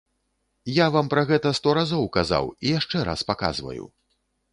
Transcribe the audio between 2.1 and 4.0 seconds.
казаў, і яшчэ раз паказваю.